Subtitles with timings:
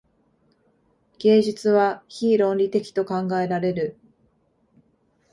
[1.19, 3.99] 芸術は非論理的と考えられる。